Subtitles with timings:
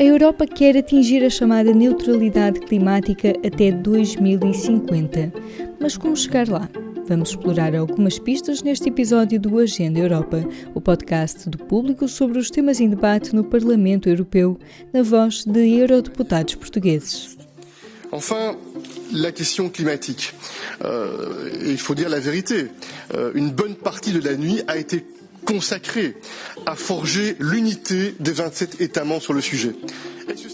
[0.00, 5.30] A Europa quer atingir a chamada neutralidade climática até 2050.
[5.78, 6.70] Mas como chegar lá?
[7.06, 10.42] Vamos explorar algumas pistas neste episódio do Agenda Europa,
[10.74, 14.58] o podcast do público sobre os temas em debate no Parlamento Europeu,
[14.90, 17.36] na voz de eurodeputados portugueses.
[18.10, 18.56] Enfin,
[19.12, 20.32] la question climatique.
[20.82, 22.68] Euh, il faut dire la vérité.
[23.14, 25.04] Euh, une bonne partie de la nuit a été
[25.44, 26.16] consacré
[26.66, 29.74] à forger l'unité des 27 États membres sur le sujet.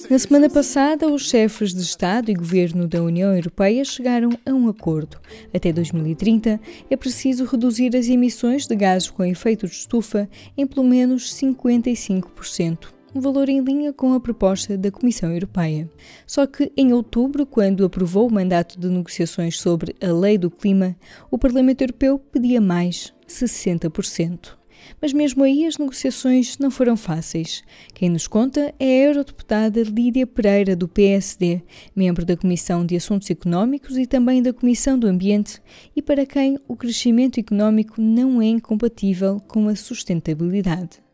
[0.08, 4.68] Na semana passada, os chefes de Estado e Governo da União Europeia chegaram a um
[4.68, 5.18] acordo.
[5.52, 6.58] Até 2030
[6.88, 12.96] é preciso reduzir as emissões de gases com efeito de estufa em pelo menos 55%
[13.16, 15.88] um valor em linha com a proposta da Comissão Europeia.
[16.27, 20.94] Só que, em outubro, quando aprovou o mandato de negociações sobre a Lei do Clima,
[21.30, 24.56] o Parlamento Europeu pedia mais 60%.
[25.00, 27.62] Mas mesmo aí as negociações não foram fáceis.
[27.95, 31.62] Quem nos conta é a eurodeputada Lídia Pereira, do PSD,
[31.94, 35.61] membro da Comissão de Assuntos Económicos e também da Comissão do Ambiente,
[35.94, 41.05] e para quem o crescimento económico não é incompatível com a sustentabilidade.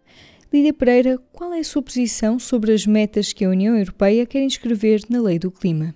[0.53, 4.43] Lídia Pereira, qual é a sua posição sobre as metas que a União Europeia quer
[4.43, 5.95] inscrever na Lei do Clima?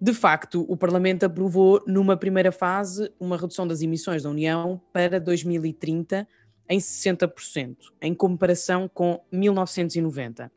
[0.00, 5.18] De facto, o Parlamento aprovou, numa primeira fase, uma redução das emissões da União para
[5.18, 6.28] 2030
[6.68, 10.50] em 60%, em comparação com 1990.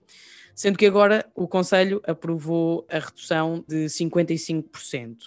[0.54, 5.18] Sendo que agora o Conselho aprovou a redução de 55%.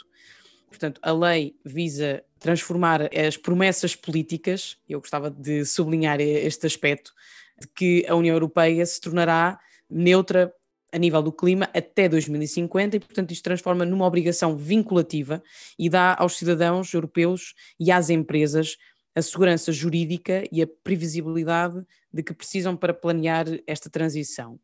[0.68, 7.12] Portanto, a lei visa transformar as promessas políticas, eu gostava de sublinhar este aspecto,
[7.60, 10.52] de que a União Europeia se tornará neutra
[10.92, 15.42] a nível do clima até 2050 e, portanto, isto transforma numa obrigação vinculativa
[15.76, 18.76] e dá aos cidadãos europeus e às empresas
[19.14, 24.58] a segurança jurídica e a previsibilidade de que precisam para planear esta transição.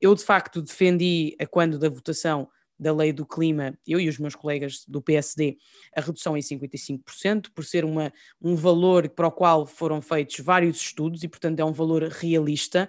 [0.00, 4.18] Eu, de facto, defendi, a quando da votação da lei do clima, eu e os
[4.18, 5.58] meus colegas do PSD,
[5.94, 10.80] a redução em 55%, por ser uma, um valor para o qual foram feitos vários
[10.80, 12.88] estudos e, portanto, é um valor realista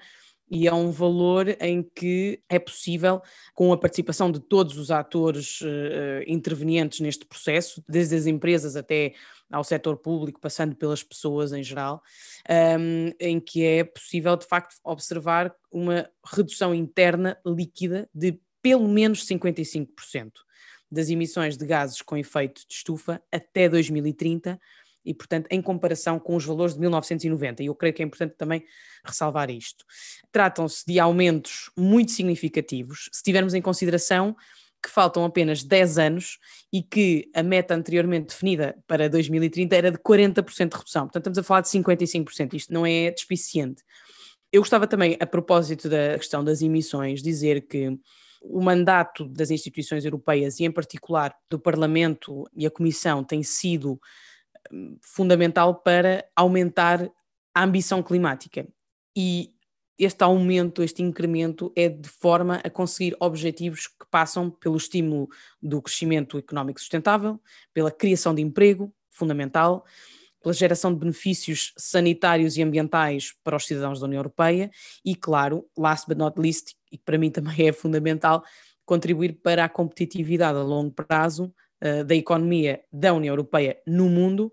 [0.51, 3.21] e é um valor em que é possível,
[3.55, 5.65] com a participação de todos os atores uh,
[6.27, 9.13] intervenientes neste processo, desde as empresas até
[9.49, 12.03] ao setor público, passando pelas pessoas em geral,
[12.49, 18.87] um, ehm, em que é possível de facto observar uma redução interna líquida de pelo
[18.87, 20.31] menos 55%
[20.91, 24.59] das emissões de gases com efeito de estufa até 2030
[25.05, 27.63] e, portanto, em comparação com os valores de 1990.
[27.63, 28.63] E eu creio que é importante também
[29.03, 29.85] ressalvar isto.
[30.31, 34.35] Tratam-se de aumentos muito significativos, se tivermos em consideração
[34.81, 36.39] que faltam apenas 10 anos
[36.73, 41.03] e que a meta anteriormente definida para 2030 era de 40% de redução.
[41.03, 42.53] Portanto, estamos a falar de 55%.
[42.55, 43.83] Isto não é despiciente.
[44.51, 47.97] Eu gostava também, a propósito da questão das emissões, dizer que
[48.41, 53.99] o mandato das instituições europeias e, em particular, do Parlamento e a Comissão tem sido
[55.01, 57.09] fundamental para aumentar
[57.53, 58.67] a ambição climática.
[59.15, 59.53] E
[59.97, 65.29] este aumento, este incremento é de forma a conseguir objetivos que passam pelo estímulo
[65.61, 67.39] do crescimento económico sustentável,
[67.73, 69.85] pela criação de emprego, fundamental,
[70.41, 74.71] pela geração de benefícios sanitários e ambientais para os cidadãos da União Europeia
[75.05, 78.43] e, claro, last but not least, e que para mim também é fundamental,
[78.83, 81.53] contribuir para a competitividade a longo prazo
[81.83, 84.51] uh, da economia da União Europeia no mundo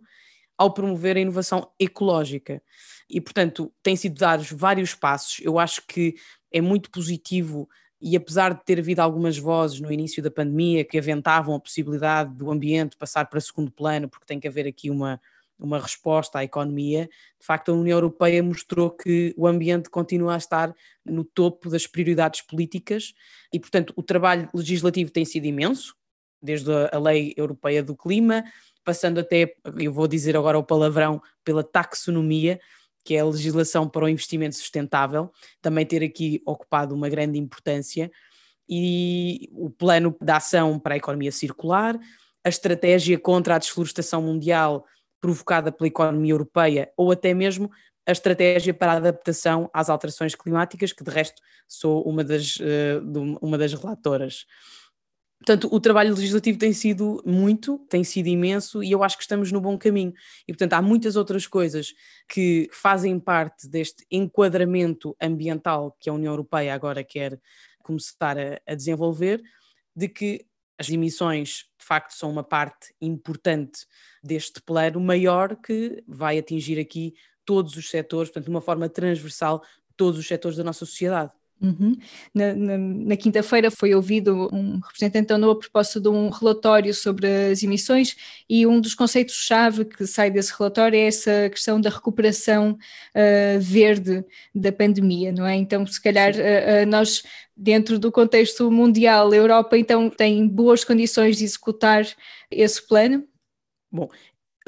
[0.57, 2.61] ao promover a inovação ecológica.
[3.09, 5.41] E, portanto, têm sido dados vários passos.
[5.41, 6.17] Eu acho que
[6.51, 7.69] é muito positivo
[8.01, 12.35] e apesar de ter havido algumas vozes no início da pandemia que aventavam a possibilidade
[12.35, 15.21] do ambiente passar para segundo plano, porque tem que haver aqui uma,
[15.59, 20.39] uma resposta à economia, de facto a União Europeia mostrou que o ambiente continua a
[20.39, 20.73] estar
[21.05, 23.15] no topo das prioridades políticas
[23.53, 25.97] e, portanto, o trabalho legislativo tem sido imenso,
[26.41, 28.45] desde a Lei Europeia do Clima,
[28.85, 32.59] passando até, eu vou dizer agora o palavrão, pela taxonomia,
[33.05, 38.11] que é a legislação para o investimento sustentável, também ter aqui ocupado uma grande importância,
[38.69, 41.99] e o plano de ação para a economia circular,
[42.45, 44.85] a estratégia contra a desflorestação mundial
[45.21, 47.71] provocada pela economia europeia, ou até mesmo
[48.07, 53.39] a estratégia para a adaptação às alterações climáticas, que de resto sou uma das, uh,
[53.43, 54.47] uma das relatoras.
[55.39, 59.53] Portanto, o trabalho legislativo tem sido muito, tem sido imenso e eu acho que estamos
[59.53, 60.13] no bom caminho.
[60.47, 61.95] E, portanto, há muitas outras coisas
[62.29, 67.41] que fazem parte deste enquadramento ambiental que a União Europeia agora quer
[67.83, 69.41] começar a, a desenvolver,
[69.95, 70.45] de que
[70.77, 73.87] as emissões, de facto, são uma parte importante
[74.23, 77.15] deste plano maior que vai atingir aqui
[77.45, 79.63] todos os setores, portanto, de uma forma transversal,
[79.97, 81.33] todos os setores da nossa sociedade.
[81.61, 81.97] Uhum.
[82.33, 86.95] Na, na, na quinta-feira foi ouvido um representante da NOA a proposta de um relatório
[86.95, 88.17] sobre as emissões
[88.49, 92.79] e um dos conceitos-chave que sai desse relatório é essa questão da recuperação
[93.15, 94.25] uh, verde
[94.55, 95.57] da pandemia, não é?
[95.57, 97.25] Então, se calhar uh, uh, nós,
[97.57, 102.07] dentro do contexto mundial, a Europa então tem boas condições de executar
[102.51, 103.27] esse plano?
[103.91, 104.09] Bom,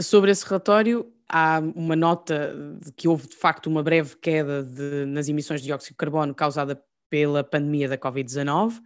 [0.01, 2.55] sobre esse relatório, há uma nota
[2.85, 6.35] de que houve de facto uma breve queda de, nas emissões de dióxido de carbono
[6.35, 8.81] causada pela pandemia da Covid-19,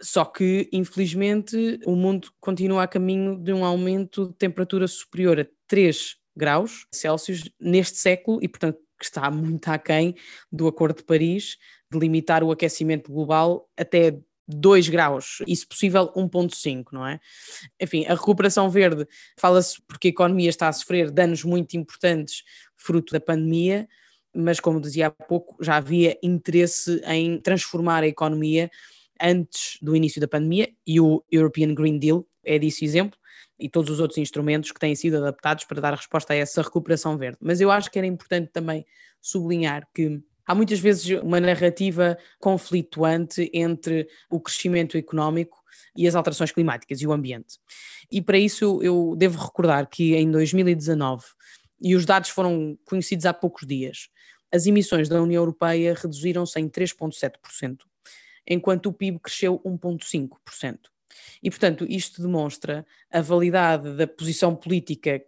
[0.00, 5.46] só que infelizmente o mundo continua a caminho de um aumento de temperatura superior a
[5.66, 10.14] 3 graus Celsius neste século e, portanto, que está muito aquém
[10.50, 11.58] do Acordo de Paris
[11.90, 17.18] de limitar o aquecimento global até 2 graus, e se possível 1.5, não é?
[17.80, 19.06] Enfim, a recuperação verde
[19.38, 22.42] fala-se porque a economia está a sofrer danos muito importantes
[22.76, 23.88] fruto da pandemia,
[24.34, 28.70] mas como dizia há pouco, já havia interesse em transformar a economia
[29.20, 33.18] antes do início da pandemia e o European Green Deal é disso exemplo
[33.58, 37.16] e todos os outros instrumentos que têm sido adaptados para dar resposta a essa recuperação
[37.16, 37.38] verde.
[37.40, 38.84] Mas eu acho que era importante também
[39.20, 45.62] sublinhar que Há muitas vezes uma narrativa conflituante entre o crescimento económico
[45.96, 47.58] e as alterações climáticas e o ambiente.
[48.10, 51.24] E para isso eu devo recordar que em 2019,
[51.80, 54.08] e os dados foram conhecidos há poucos dias,
[54.52, 57.78] as emissões da União Europeia reduziram-se em 3,7%,
[58.46, 60.78] enquanto o PIB cresceu 1,5%.
[61.42, 65.20] E, portanto, isto demonstra a validade da posição política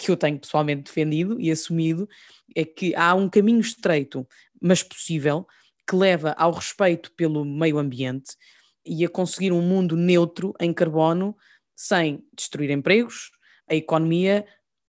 [0.00, 2.08] que eu tenho pessoalmente defendido e assumido,
[2.56, 4.26] é que há um caminho estreito
[4.60, 5.46] mas possível,
[5.88, 8.36] que leva ao respeito pelo meio ambiente
[8.84, 11.36] e a conseguir um mundo neutro em carbono
[11.74, 13.30] sem destruir empregos,
[13.68, 14.46] a economia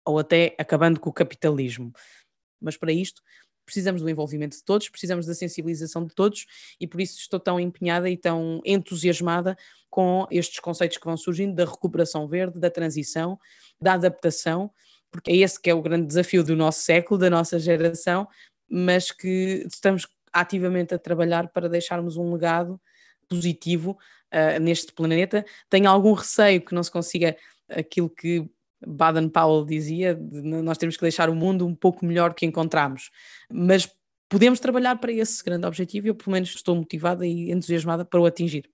[0.04, 1.92] ou até acabando com o capitalismo.
[2.60, 3.22] Mas para isto
[3.64, 6.46] precisamos do envolvimento de todos, precisamos da sensibilização de todos
[6.80, 9.56] e por isso estou tão empenhada e tão entusiasmada
[9.90, 13.38] com estes conceitos que vão surgindo da recuperação verde, da transição,
[13.80, 14.70] da adaptação,
[15.10, 18.28] porque é esse que é o grande desafio do nosso século, da nossa geração,
[18.68, 22.80] mas que estamos ativamente a trabalhar para deixarmos um legado
[23.28, 23.98] positivo
[24.32, 25.44] uh, neste planeta.
[25.68, 27.36] Tenho algum receio que não se consiga
[27.68, 28.48] aquilo que
[28.86, 33.10] Baden-Powell dizia, de nós temos que deixar o mundo um pouco melhor que encontramos,
[33.50, 33.90] mas
[34.28, 38.20] podemos trabalhar para esse grande objetivo e eu pelo menos estou motivada e entusiasmada para
[38.20, 38.68] o atingir.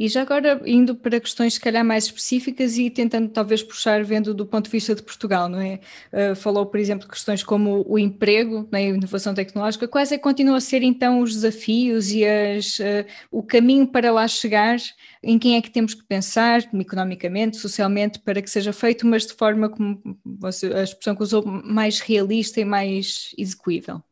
[0.00, 4.32] E já agora indo para questões se calhar mais específicas e tentando talvez puxar vendo
[4.32, 5.78] do ponto de vista de Portugal, não é?
[6.10, 10.16] Uh, falou, por exemplo, de questões como o emprego, né, a inovação tecnológica, quais é
[10.16, 14.78] que continuam a ser então os desafios e as, uh, o caminho para lá chegar,
[15.22, 19.34] em quem é que temos que pensar, economicamente, socialmente, para que seja feito, mas de
[19.34, 24.02] forma como você, a expressão que usou, mais realista e mais execuível?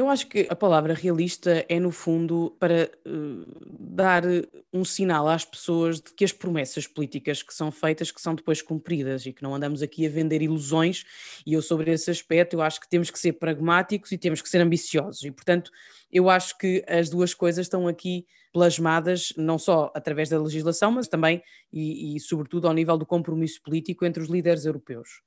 [0.00, 3.44] Eu acho que a palavra realista é, no fundo, para uh,
[3.78, 4.22] dar
[4.72, 8.62] um sinal às pessoas de que as promessas políticas que são feitas, que são depois
[8.62, 11.04] cumpridas e que não andamos aqui a vender ilusões.
[11.44, 14.48] E eu, sobre esse aspecto, eu acho que temos que ser pragmáticos e temos que
[14.48, 15.22] ser ambiciosos.
[15.22, 15.70] E, portanto,
[16.10, 18.24] eu acho que as duas coisas estão aqui
[18.54, 23.60] plasmadas, não só através da legislação, mas também e, e sobretudo, ao nível do compromisso
[23.62, 25.20] político entre os líderes europeus.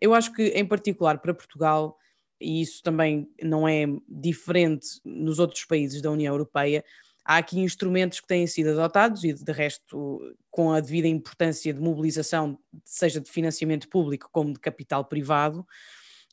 [0.00, 1.98] Eu acho que, em particular, para Portugal
[2.40, 6.84] e isso também não é diferente nos outros países da União Europeia,
[7.24, 10.20] há aqui instrumentos que têm sido adotados e, de resto,
[10.50, 15.66] com a devida importância de mobilização, seja de financiamento público como de capital privado,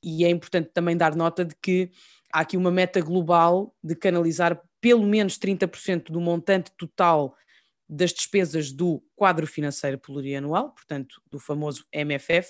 [0.04, 1.92] e é importante também dar nota de que
[2.34, 7.36] há aqui uma meta global de canalizar pelo menos 30% do montante total
[7.88, 12.50] das despesas do quadro financeiro plurianual, portanto, do famoso MFF,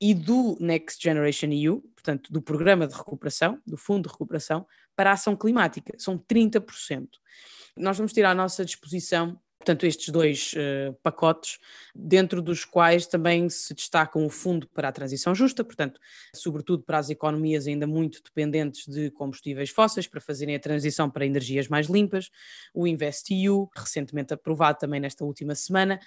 [0.00, 5.10] e do Next Generation EU, portanto, do Programa de Recuperação, do Fundo de Recuperação, para
[5.10, 5.94] a ação climática.
[5.98, 7.08] São 30%.
[7.76, 11.58] Nós vamos ter à nossa disposição portanto, estes dois uh, pacotes,
[11.94, 16.00] dentro dos quais também se destacam o Fundo para a Transição Justa, portanto,
[16.34, 21.26] sobretudo para as economias ainda muito dependentes de combustíveis fósseis, para fazerem a transição para
[21.26, 22.30] energias mais limpas,
[22.72, 26.00] o InvestEU, recentemente aprovado também nesta última semana,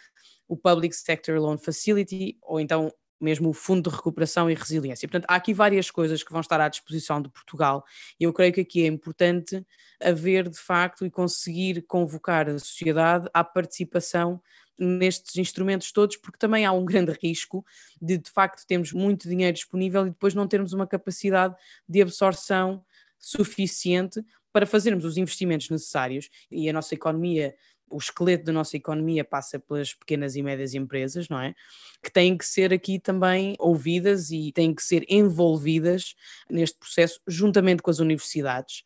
[0.48, 2.91] o Public Sector Loan Facility, ou então
[3.22, 5.08] mesmo o Fundo de Recuperação e Resiliência.
[5.08, 7.84] Portanto, há aqui várias coisas que vão estar à disposição de Portugal
[8.20, 9.66] e eu creio que aqui é importante
[10.01, 14.42] haver, de facto, e conseguir convocar a sociedade à participação
[14.78, 17.63] nestes instrumentos todos, porque também há um grande risco
[18.01, 21.56] de, de facto, termos muito dinheiro disponível e depois não termos uma capacidade
[21.88, 22.84] de absorção
[23.20, 27.56] suficiente para fazermos os investimentos necessários e a nossa economia
[27.91, 31.53] o esqueleto da nossa economia passa pelas pequenas e médias empresas, não é?
[32.01, 36.15] Que têm que ser aqui também ouvidas e têm que ser envolvidas
[36.50, 38.83] neste processo juntamente com as universidades.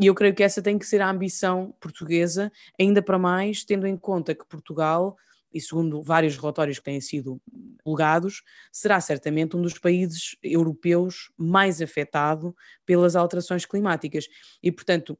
[0.00, 3.86] E eu creio que essa tem que ser a ambição portuguesa, ainda para mais tendo
[3.86, 5.16] em conta que Portugal,
[5.52, 7.40] e segundo vários relatórios que têm sido
[7.78, 12.54] divulgados, será certamente um dos países europeus mais afetado
[12.86, 14.28] pelas alterações climáticas.
[14.62, 15.18] E, portanto,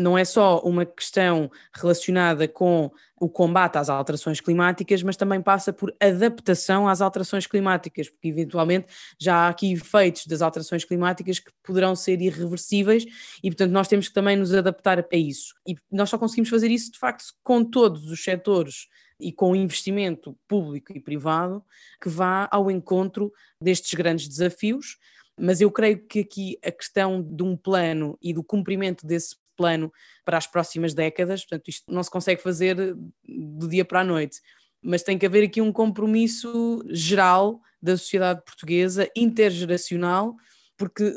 [0.00, 2.90] não é só uma questão relacionada com
[3.20, 8.86] o combate às alterações climáticas, mas também passa por adaptação às alterações climáticas, porque eventualmente
[9.18, 13.04] já há aqui efeitos das alterações climáticas que poderão ser irreversíveis
[13.42, 15.54] e, portanto, nós temos que também nos adaptar a isso.
[15.66, 18.88] E nós só conseguimos fazer isso, de facto, com todos os setores
[19.20, 21.62] e com investimento público e privado
[22.00, 23.30] que vá ao encontro
[23.62, 24.96] destes grandes desafios.
[25.38, 29.92] Mas eu creio que aqui a questão de um plano e do cumprimento desse plano
[30.24, 31.42] para as próximas décadas.
[31.42, 32.96] Portanto, isto não se consegue fazer
[33.28, 34.40] do dia para a noite,
[34.82, 40.34] mas tem que haver aqui um compromisso geral da sociedade portuguesa, intergeracional,
[40.78, 41.14] porque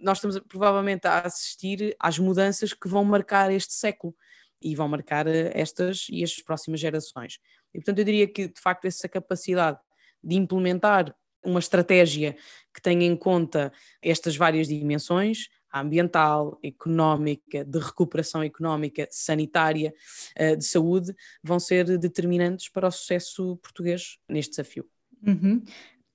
[0.00, 4.14] nós estamos provavelmente a assistir às mudanças que vão marcar este século
[4.60, 7.38] e vão marcar estas e as próximas gerações.
[7.74, 9.78] E portanto eu diria que de facto essa capacidade
[10.24, 12.36] de implementar uma estratégia
[12.72, 13.70] que tenha em conta
[14.00, 19.94] estas várias dimensões, ambiental, económica, de recuperação económica, sanitária,
[20.36, 24.86] eh, de saúde, vão ser determinantes para o sucesso português neste desafio.
[25.26, 25.62] Uhum.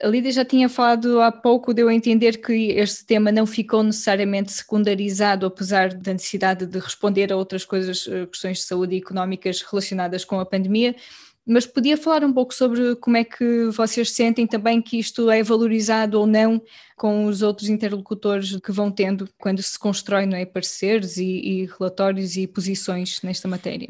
[0.01, 3.81] A Lídia já tinha falado há pouco, deu a entender que este tema não ficou
[3.81, 8.99] necessariamente secundarizado, apesar da necessidade de responder a outras coisas, eh, questões de saúde e
[8.99, 10.95] económicas relacionadas com a pandemia.
[11.47, 15.41] Mas podia falar um pouco sobre como é que vocês sentem também que isto é
[15.41, 16.61] valorizado ou não
[16.95, 21.65] com os outros interlocutores que vão tendo quando se constrói não é, pareceres e, e
[21.65, 23.87] relatórios e posições nesta matéria?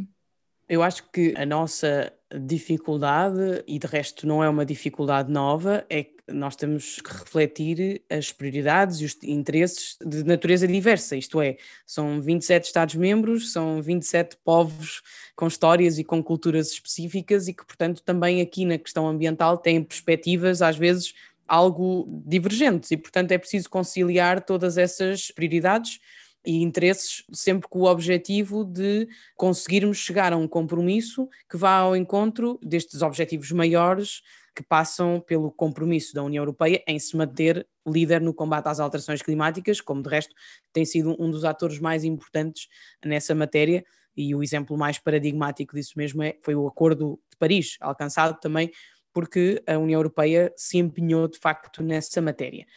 [0.69, 6.03] Eu acho que a nossa dificuldade, e de resto não é uma dificuldade nova, é
[6.03, 11.55] que nós temos que refletir as prioridades e os interesses de natureza diversa, isto é,
[11.85, 15.01] são 27 Estados-membros, são 27 povos
[15.37, 19.81] com histórias e com culturas específicas e que, portanto, também aqui na questão ambiental têm
[19.81, 21.13] perspectivas, às vezes,
[21.47, 22.91] algo divergentes.
[22.91, 26.01] E, portanto, é preciso conciliar todas essas prioridades
[26.45, 31.95] e interesses, sempre com o objetivo de conseguirmos chegar a um compromisso que vá ao
[31.95, 34.21] encontro destes objetivos maiores
[34.55, 39.21] que passam pelo compromisso da União Europeia em se manter líder no combate às alterações
[39.21, 40.33] climáticas, como de resto
[40.73, 42.67] tem sido um dos atores mais importantes
[43.05, 47.77] nessa matéria, e o exemplo mais paradigmático disso mesmo é, foi o Acordo de Paris,
[47.79, 48.71] alcançado também
[49.17, 52.67] porque a União Europeia se empenhou de facto nessa matéria.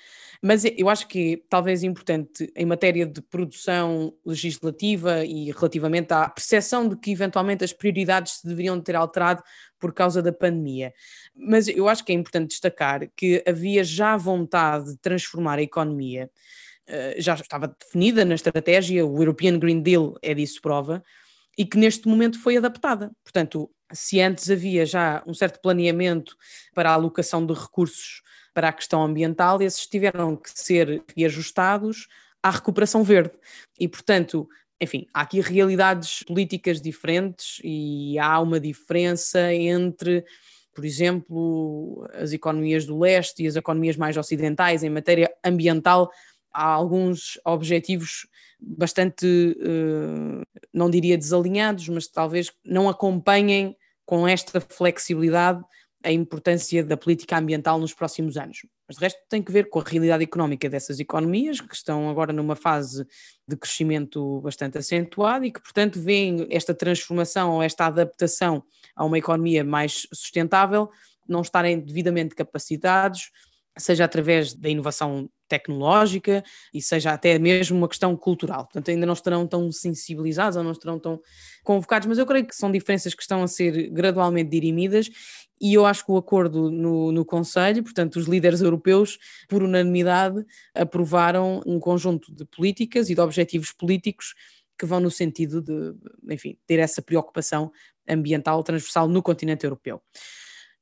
[0.41, 6.89] Mas eu acho que talvez importante em matéria de produção legislativa e relativamente à percepção
[6.89, 9.43] de que eventualmente as prioridades se deveriam ter alterado
[9.79, 10.95] por causa da pandemia.
[11.37, 16.31] Mas eu acho que é importante destacar que havia já vontade de transformar a economia,
[16.87, 21.03] eh, já estava definida na estratégia, o European Green Deal é disso prova,
[21.59, 23.13] e que neste momento foi adaptada.
[23.23, 26.37] Portanto, se antes havia já um certo planeamento
[26.75, 32.09] para a alocação de recursos para a questão ambiental, esses tiveram que ser reajustados
[32.43, 33.33] à recuperação verde.
[33.79, 34.49] E, portanto,
[34.81, 40.25] enfim, há aqui realidades políticas diferentes e há uma diferença entre,
[40.75, 46.11] por exemplo, as economias do leste e as economias mais ocidentais em matéria ambiental.
[46.53, 48.27] Há alguns objetivos
[48.59, 49.27] bastante,
[49.61, 50.43] eh,
[50.73, 53.77] não diria desalinhados, mas talvez não acompanhem
[54.11, 55.63] com esta flexibilidade
[56.03, 58.67] a importância da política ambiental nos próximos anos.
[58.89, 62.33] Mas de resto tem que ver com a realidade económica dessas economias, que estão agora
[62.33, 63.07] numa fase
[63.47, 68.65] de crescimento bastante acentuado e que, portanto, veem esta transformação ou esta adaptação
[68.97, 70.91] a uma economia mais sustentável
[71.29, 73.31] não estarem devidamente capacitados,
[73.79, 78.65] seja através da inovação tecnológica e seja até mesmo uma questão cultural.
[78.65, 81.21] Portanto, ainda não estarão tão sensibilizados ou não estarão tão
[81.65, 85.11] convocados, mas eu creio que são diferenças que estão a ser gradualmente dirimidas
[85.61, 90.43] e eu acho que o acordo no, no Conselho, portanto, os líderes europeus, por unanimidade,
[90.75, 94.35] aprovaram um conjunto de políticas e de objetivos políticos
[94.79, 95.95] que vão no sentido de,
[96.33, 97.71] enfim, ter essa preocupação
[98.09, 100.01] ambiental transversal no continente europeu.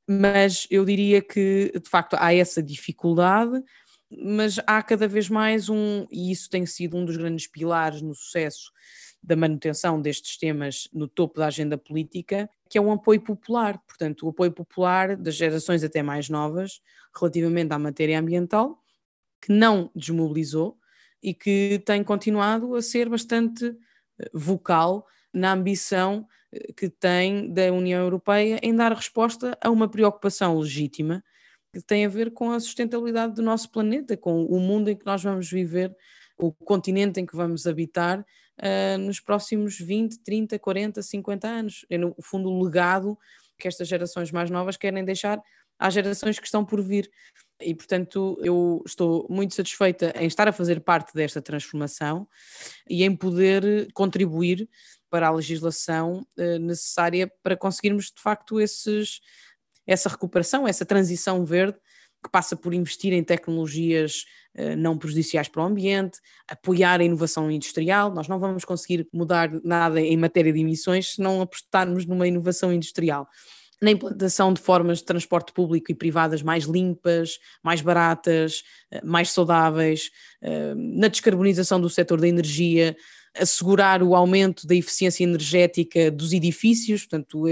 [0.09, 3.63] Mas eu diria que, de facto, há essa dificuldade
[4.11, 8.15] mas há cada vez mais um, e isso tem sido um dos grandes pilares no
[8.15, 8.71] sucesso
[9.21, 13.77] da manutenção destes temas no topo da agenda política, que é um apoio popular.
[13.85, 16.81] Portanto, o apoio popular das gerações até mais novas
[17.15, 18.81] relativamente à matéria ambiental,
[19.41, 20.77] que não desmobilizou
[21.21, 23.65] e que tem continuado a ser bastante
[24.19, 29.89] eh, vocal na ambição eh, que tem da União Europeia em dar resposta a uma
[29.89, 31.23] preocupação legítima
[31.73, 35.05] que tem a ver com a sustentabilidade do nosso planeta, com o mundo em que
[35.05, 35.95] nós vamos viver,
[36.37, 41.85] o continente em que vamos habitar uh, nos próximos 20, 30, 40, 50 anos.
[41.89, 43.17] É, no fundo, o legado
[43.57, 45.41] que estas gerações mais novas querem deixar
[45.77, 47.09] às gerações que estão por vir.
[47.61, 52.27] E, portanto, eu estou muito satisfeita em estar a fazer parte desta transformação
[52.89, 54.67] e em poder contribuir
[55.09, 59.19] para a legislação uh, necessária para conseguirmos, de facto, esses,
[59.85, 61.77] essa recuperação, essa transição verde
[62.23, 64.25] que passa por investir em tecnologias
[64.57, 68.13] uh, não prejudiciais para o ambiente, apoiar a inovação industrial.
[68.13, 72.73] Nós não vamos conseguir mudar nada em matéria de emissões se não apostarmos numa inovação
[72.73, 73.27] industrial
[73.81, 79.31] na implantação de formas de transporte público e privadas mais limpas, mais baratas, eh, mais
[79.31, 80.11] saudáveis,
[80.41, 82.95] eh, na descarbonização do setor da energia,
[83.37, 87.43] assegurar o aumento da eficiência energética dos edifícios, portanto,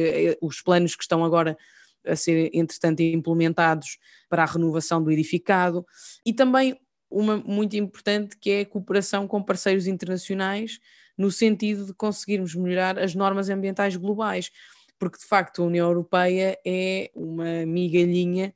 [0.41, 1.57] os planos que estão agora
[2.05, 3.97] a ser, entretanto, implementados
[4.29, 5.85] para a renovação do edificado,
[6.25, 6.79] e também
[7.09, 10.79] uma muito importante que é a cooperação com parceiros internacionais,
[11.17, 14.51] no sentido de conseguirmos melhorar as normas ambientais globais
[14.99, 18.53] porque de facto a União Europeia é uma migalhinha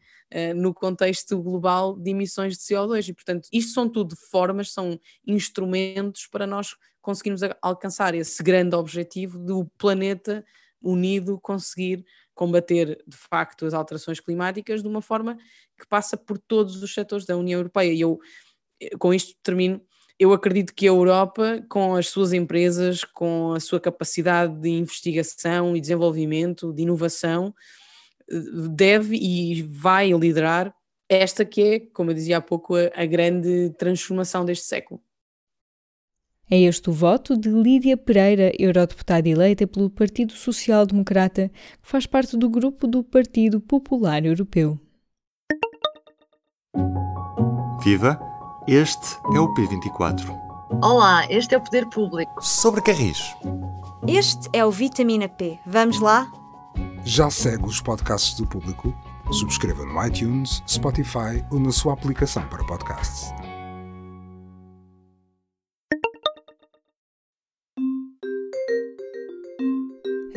[0.55, 6.27] no contexto global de emissões de CO2 e, portanto, isto são tudo formas, são instrumentos
[6.27, 10.45] para nós conseguirmos alcançar esse grande objetivo do planeta
[10.81, 15.37] unido conseguir combater de facto as alterações climáticas de uma forma
[15.77, 17.91] que passa por todos os setores da União Europeia.
[17.91, 18.19] E eu
[18.81, 19.81] eh, com isto termino
[20.21, 25.75] eu acredito que a Europa, com as suas empresas, com a sua capacidade de investigação
[25.75, 27.55] e desenvolvimento, de inovação,
[28.69, 30.73] deve e vai liderar
[31.09, 35.01] esta que é, como eu dizia há pouco, a, a grande transformação deste século.
[36.49, 41.49] É este o voto de Lídia Pereira, eurodeputada eleita pelo Partido Social Democrata,
[41.81, 44.77] que faz parte do grupo do Partido Popular Europeu.
[47.83, 48.19] Viva!
[48.67, 50.29] Este é o P24.
[50.83, 52.31] Olá, este é o Poder Público.
[52.41, 53.35] Sobre Carris.
[54.07, 55.57] Este é o Vitamina P.
[55.65, 56.31] Vamos lá?
[57.03, 58.93] Já segue os podcasts do Público?
[59.31, 63.33] Subscreva no iTunes, Spotify ou na sua aplicação para podcasts.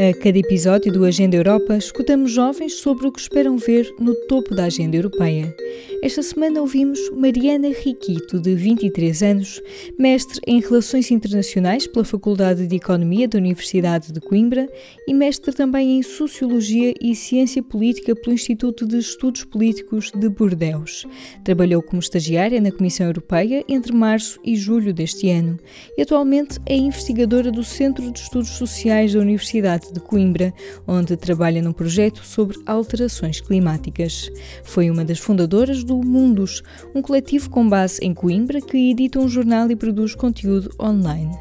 [0.05, 4.55] A cada episódio do Agenda Europa, escutamos jovens sobre o que esperam ver no topo
[4.55, 5.57] da agenda europeia.
[6.03, 9.63] Esta semana ouvimos Mariana Riquito, de 23 anos,
[9.99, 14.69] mestre em Relações Internacionais pela Faculdade de Economia da Universidade de Coimbra
[15.09, 21.07] e mestre também em Sociologia e Ciência Política pelo Instituto de Estudos Políticos de Bordeus.
[21.43, 25.59] Trabalhou como estagiária na Comissão Europeia entre março e julho deste ano
[25.97, 30.53] e atualmente é investigadora do Centro de Estudos Sociais da Universidade de Coimbra,
[30.87, 34.31] onde trabalha num projeto sobre alterações climáticas.
[34.63, 36.63] Foi uma das fundadoras do Mundus,
[36.95, 41.35] um coletivo com base em Coimbra que edita um jornal e produz conteúdo online.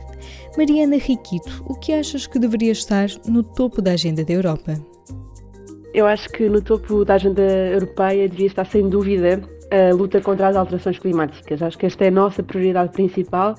[0.56, 4.76] Mariana Riquito, o que achas que deveria estar no topo da agenda da Europa?
[5.94, 10.48] Eu acho que no topo da agenda europeia devia estar, sem dúvida, a luta contra
[10.48, 11.62] as alterações climáticas.
[11.62, 13.56] Acho que esta é a nossa prioridade principal.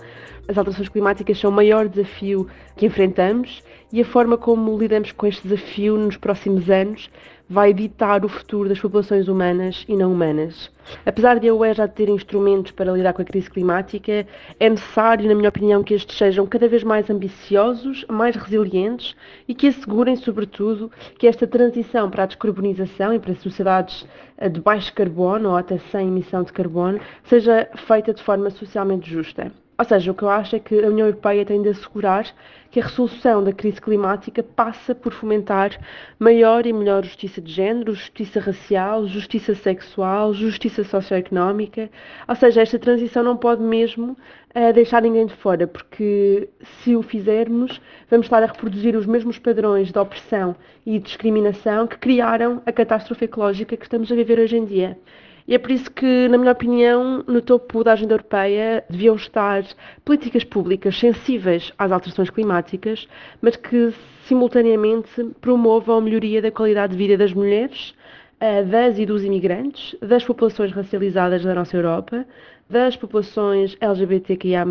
[0.47, 3.63] As alterações climáticas são o maior desafio que enfrentamos
[3.95, 7.09] e a forma como lidamos com este desafio nos próximos anos
[7.49, 10.69] vai ditar o futuro das populações humanas e não humanas.
[11.07, 14.27] Apesar de a UE já ter instrumentos para lidar com a crise climática,
[14.59, 19.15] é necessário, na minha opinião, que estes sejam cada vez mais ambiciosos, mais resilientes
[19.47, 24.05] e que assegurem, sobretudo, que esta transição para a descarbonização e para sociedades
[24.39, 29.09] eh, de baixo carbono ou até sem emissão de carbono seja feita de forma socialmente
[29.09, 29.53] justa.
[29.77, 32.27] Ou seja, o que eu acho é que a União Europeia tem de assegurar
[32.75, 35.79] que a resolução da crise climática passa por fomentar
[36.19, 41.89] maior e melhor justiça de género, justiça racial, justiça sexual, justiça socioeconómica.
[42.27, 44.17] Ou seja, esta transição não pode mesmo
[44.57, 46.49] uh, deixar ninguém de fora, porque
[46.83, 51.99] se o fizermos, vamos estar a reproduzir os mesmos padrões de opressão e discriminação que
[51.99, 54.99] criaram a catástrofe ecológica que estamos a viver hoje em dia.
[55.47, 59.63] E é por isso que, na minha opinião, no topo da agenda europeia deviam estar
[60.03, 63.07] políticas públicas sensíveis às alterações climáticas,
[63.43, 63.93] mas que
[64.27, 67.95] simultaneamente promovam a melhoria da qualidade de vida das mulheres,
[68.41, 72.25] eh, das e dos imigrantes, das populações racializadas da nossa Europa,
[72.69, 74.65] das populações LGBTQIA,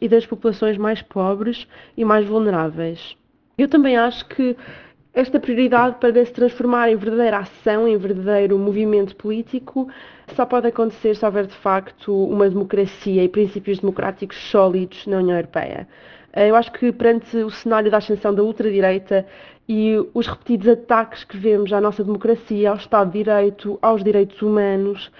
[0.00, 3.16] e das populações mais pobres e mais vulneráveis.
[3.56, 4.56] Eu também acho que
[5.16, 9.88] esta prioridade para se transformar em verdadeira ação, em verdadeiro movimento político,
[10.34, 15.34] só pode acontecer se houver de facto uma democracia e princípios democráticos sólidos na União
[15.34, 15.88] Europeia.
[16.34, 19.26] Eh, eu acho que perante o cenário da ascensão da ultradireita
[19.66, 24.42] e os repetidos ataques que vemos à nossa democracia, ao Estado de Direito, aos direitos
[24.42, 25.10] humanos,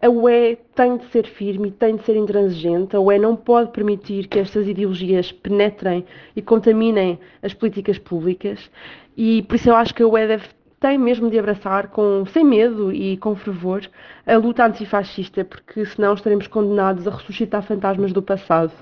[0.00, 2.94] a UE tem de ser firme e tem de ser intransigente.
[2.94, 6.04] A UE não pode permitir que estas ideologias penetrem
[6.34, 8.70] e contaminem as políticas públicas.
[9.16, 10.44] E por isso eu acho que a UE deve,
[10.78, 13.88] tem mesmo de abraçar com, sem medo e com fervor
[14.26, 18.72] a luta antifascista, porque senão estaremos condenados a ressuscitar fantasmas do passado.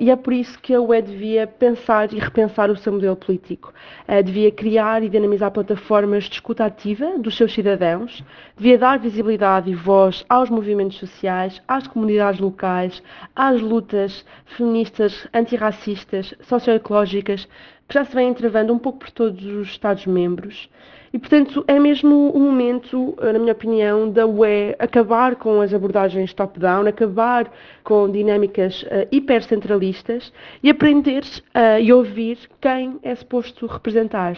[0.00, 3.74] E é por isso que a UE devia pensar e repensar o seu modelo político.
[4.06, 8.22] Uh, devia criar e dinamizar plataformas de escuta ativa dos seus cidadãos,
[8.56, 13.02] devia dar visibilidade e voz aos movimentos sociais, às comunidades locais,
[13.34, 17.48] às lutas feministas, antirracistas, socioecológicas,
[17.88, 20.68] que já se vem travando um pouco por todos os Estados-membros.
[21.10, 25.72] E, portanto, é mesmo o momento, eh, na minha opinião, da UE acabar com as
[25.72, 27.50] abordagens top-down, acabar
[27.82, 30.30] com dinâmicas uh, hipercentralistas
[30.62, 34.36] e aprender uh, e ouvir quem é suposto representar.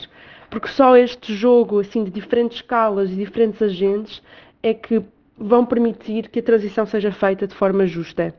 [0.48, 4.22] Porque só este jogo assim de diferentes escalas e diferentes agentes
[4.62, 5.02] é que
[5.36, 8.32] vão permitir que a transição seja feita de forma justa.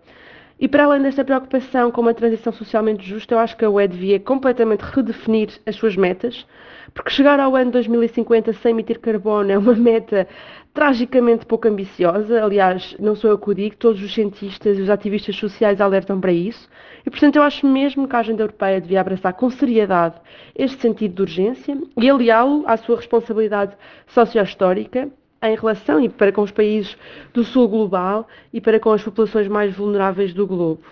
[0.62, 3.88] E para além desta preocupação com uma transição socialmente justa, eu acho que a UE
[3.88, 6.46] devia completamente redefinir as suas metas,
[6.94, 10.28] porque chegar ao ano 2050 sem emitir carbono é uma meta
[10.72, 12.44] tragicamente pouco ambiciosa.
[12.44, 16.22] Aliás, não sou eu que o digo, todos os cientistas e os ativistas sociais alertam
[16.22, 16.70] para isso.
[17.04, 20.22] E, portanto, eu acho mesmo que a agenda europeia devia abraçar com seriedade
[20.56, 25.10] este sentido de urgência e aliá-lo à sua responsabilidade socio-histórica
[25.44, 26.96] em relação e para com os países
[27.34, 30.84] do sul global e para com as populações mais vulneráveis do globo.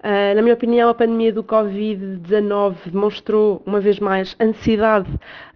[0.00, 5.08] Uh, na minha opinião, a pandemia do Covid-19 demonstrou, uma vez mais, a necessidade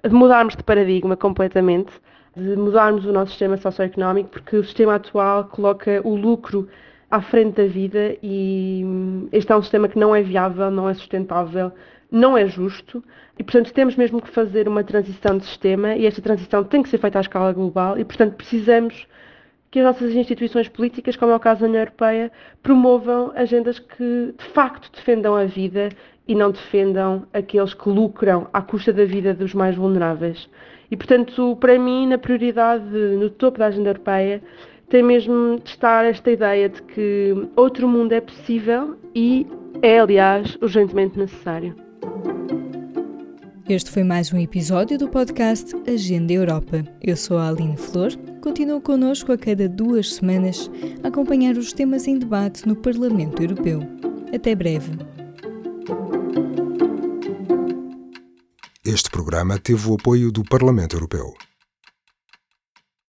[0.02, 1.92] de mudarmos de paradigma completamente,
[2.34, 6.66] de mudarmos o nosso sistema socioeconómico, porque o sistema atual coloca o lucro
[7.11, 10.88] à frente da vida e hum, este é um sistema que não é viável, não
[10.88, 11.70] é sustentável,
[12.11, 13.03] não é justo
[13.38, 16.88] e, portanto, temos mesmo que fazer uma transição de sistema e esta transição tem que
[16.88, 19.07] ser feita à escala global e, portanto, precisamos
[19.71, 24.35] que as nossas instituições políticas, como é o caso da União Europeia, promovam agendas que
[24.37, 25.90] de facto defendam a vida
[26.27, 30.49] e não defendam aqueles que lucram à custa da vida dos mais vulneráveis.
[30.90, 34.42] E, portanto, para mim, na prioridade, no topo da agenda europeia,
[34.88, 39.47] tem mesmo de estar esta ideia de que outro mundo é possível e
[39.83, 41.88] é, aliás, urgentemente necessário.
[43.68, 46.82] Este foi mais um episódio do podcast Agenda Europa.
[47.02, 48.16] Eu sou a Aline Flor.
[48.40, 50.70] Continua connosco a cada duas semanas
[51.02, 53.80] a acompanhar os temas em debate no Parlamento Europeu.
[54.34, 54.92] Até breve.
[58.82, 61.34] Este programa teve o apoio do Parlamento Europeu.